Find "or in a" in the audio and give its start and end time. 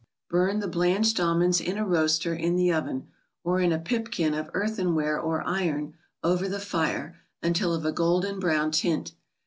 3.43-3.77